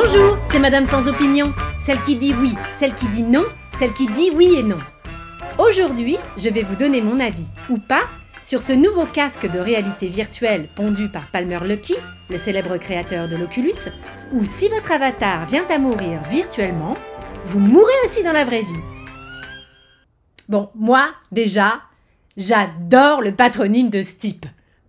[0.00, 1.52] Bonjour, c'est Madame sans opinion,
[1.84, 3.42] celle qui dit oui, celle qui dit non,
[3.76, 4.76] celle qui dit oui et non.
[5.58, 8.04] Aujourd'hui, je vais vous donner mon avis, ou pas,
[8.44, 11.96] sur ce nouveau casque de réalité virtuelle pondu par Palmer Lucky,
[12.30, 13.90] le célèbre créateur de l'Oculus,
[14.32, 16.96] où si votre avatar vient à mourir virtuellement,
[17.44, 18.84] vous mourrez aussi dans la vraie vie.
[20.48, 21.80] Bon, moi, déjà,
[22.36, 24.46] j'adore le patronyme de ce type.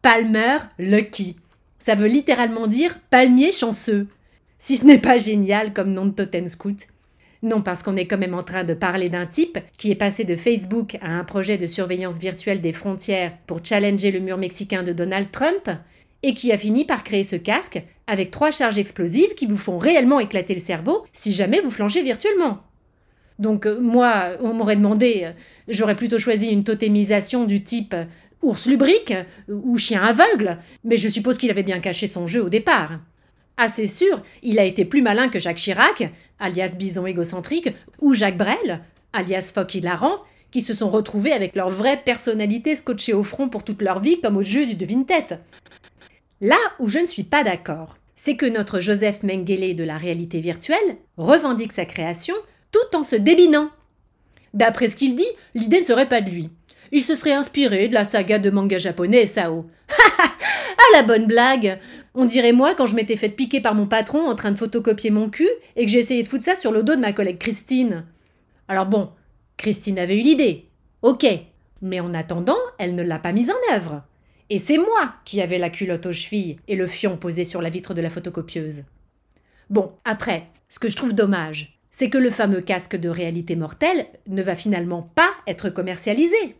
[0.00, 1.40] Palmer Lucky.
[1.80, 4.06] Ça veut littéralement dire palmier chanceux.
[4.64, 6.86] Si ce n'est pas génial comme nom de totem scout.
[7.42, 10.22] Non, parce qu'on est quand même en train de parler d'un type qui est passé
[10.22, 14.84] de Facebook à un projet de surveillance virtuelle des frontières pour challenger le mur mexicain
[14.84, 15.68] de Donald Trump,
[16.22, 19.78] et qui a fini par créer ce casque avec trois charges explosives qui vous font
[19.78, 22.60] réellement éclater le cerveau si jamais vous flanchez virtuellement.
[23.40, 25.32] Donc euh, moi, on m'aurait demandé, euh,
[25.66, 28.04] j'aurais plutôt choisi une totémisation du type euh,
[28.42, 29.12] ours lubrique
[29.48, 33.00] ou chien aveugle, mais je suppose qu'il avait bien caché son jeu au départ.
[33.62, 36.10] Assez sûr, il a été plus malin que Jacques Chirac,
[36.40, 37.68] alias Bison égocentrique,
[38.00, 38.80] ou Jacques Brel,
[39.12, 40.18] alias Phoque hilarant,
[40.50, 44.20] qui se sont retrouvés avec leur vraie personnalité scotchée au front pour toute leur vie
[44.20, 45.36] comme au jeu du devine-tête.
[46.40, 50.40] Là où je ne suis pas d'accord, c'est que notre Joseph Mengele de la réalité
[50.40, 52.34] virtuelle revendique sa création
[52.72, 53.70] tout en se débinant.
[54.54, 56.50] D'après ce qu'il dit, l'idée ne serait pas de lui.
[56.90, 59.66] Il se serait inspiré de la saga de manga japonais Sao.
[60.18, 61.78] ah la bonne blague
[62.14, 65.10] On dirait moi quand je m'étais fait piquer par mon patron en train de photocopier
[65.10, 67.38] mon cul et que j'ai essayé de foutre ça sur le dos de ma collègue
[67.38, 68.04] Christine.
[68.68, 69.10] Alors bon,
[69.56, 70.68] Christine avait eu l'idée.
[71.00, 71.26] Ok.
[71.80, 74.02] Mais en attendant, elle ne l'a pas mise en œuvre.
[74.50, 77.70] Et c'est moi qui avais la culotte aux chevilles et le fion posé sur la
[77.70, 78.84] vitre de la photocopieuse.
[79.70, 84.06] Bon, après, ce que je trouve dommage, c'est que le fameux casque de réalité mortelle
[84.26, 86.56] ne va finalement pas être commercialisé.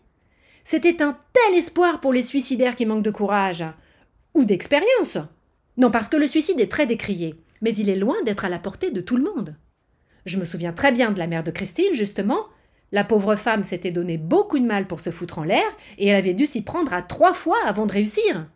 [0.64, 3.64] C'était un tel espoir pour les suicidaires qui manquent de courage
[4.34, 5.18] ou d'expérience.
[5.76, 8.58] Non, parce que le suicide est très décrié, mais il est loin d'être à la
[8.58, 9.56] portée de tout le monde.
[10.26, 12.46] Je me souviens très bien de la mère de Christine, justement.
[12.92, 15.64] La pauvre femme s'était donné beaucoup de mal pour se foutre en l'air,
[15.98, 18.46] et elle avait dû s'y prendre à trois fois avant de réussir.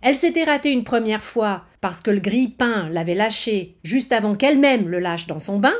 [0.00, 4.88] Elle s'était ratée une première fois parce que le grille-pain l'avait lâchée juste avant qu'elle-même
[4.88, 5.74] le lâche dans son bain.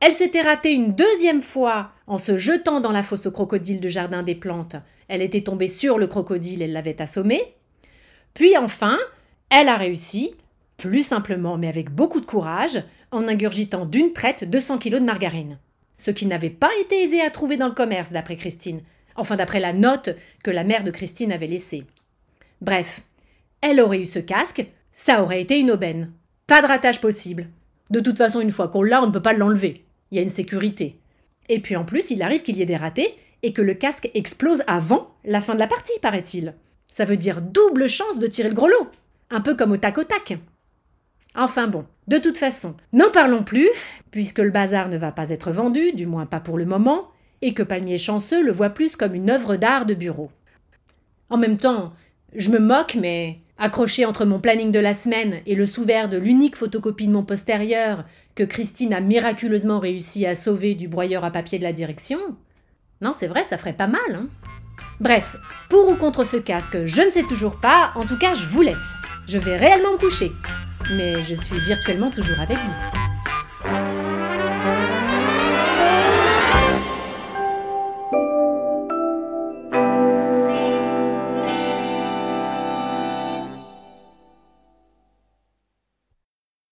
[0.00, 3.88] Elle s'était ratée une deuxième fois en se jetant dans la fosse au crocodile du
[3.88, 4.76] jardin des plantes.
[5.08, 7.40] Elle était tombée sur le crocodile et l'avait assommé.
[8.34, 8.98] Puis enfin,
[9.52, 10.34] elle a réussi,
[10.76, 15.58] plus simplement mais avec beaucoup de courage, en ingurgitant d'une traite 200 kilos de margarine.
[15.98, 18.80] Ce qui n'avait pas été aisé à trouver dans le commerce, d'après Christine.
[19.14, 20.10] Enfin, d'après la note
[20.42, 21.84] que la mère de Christine avait laissée.
[22.60, 23.02] Bref,
[23.60, 26.10] elle aurait eu ce casque, ça aurait été une aubaine.
[26.46, 27.48] Pas de ratage possible.
[27.90, 30.22] De toute façon, une fois qu'on l'a, on ne peut pas l'enlever il y a
[30.22, 31.00] une sécurité.
[31.48, 34.10] Et puis en plus, il arrive qu'il y ait des ratés et que le casque
[34.14, 36.54] explose avant la fin de la partie, paraît-il.
[36.86, 38.88] Ça veut dire double chance de tirer le gros lot.
[39.32, 40.38] Un peu comme au tac au tac.
[41.34, 43.70] Enfin bon, de toute façon, n'en parlons plus,
[44.10, 47.08] puisque le bazar ne va pas être vendu, du moins pas pour le moment,
[47.40, 50.30] et que Palmier Chanceux le voit plus comme une œuvre d'art de bureau.
[51.30, 51.94] En même temps,
[52.36, 56.18] je me moque, mais accroché entre mon planning de la semaine et le sous-vert de
[56.18, 58.04] l'unique photocopie de mon postérieur
[58.34, 62.18] que Christine a miraculeusement réussi à sauver du broyeur à papier de la direction.
[63.00, 64.26] Non, c'est vrai, ça ferait pas mal, hein.
[65.00, 65.36] Bref,
[65.68, 68.62] pour ou contre ce casque, je ne sais toujours pas, en tout cas je vous
[68.62, 68.94] laisse.
[69.32, 70.30] Je vais réellement me coucher.
[70.90, 73.01] Mais je suis virtuellement toujours avec vous.